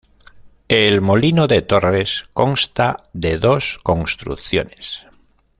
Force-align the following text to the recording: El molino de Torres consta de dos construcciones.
El 0.79 0.99
molino 0.99 1.45
de 1.45 1.61
Torres 1.61 2.23
consta 2.33 2.97
de 3.13 3.37
dos 3.37 3.77
construcciones. 3.83 5.05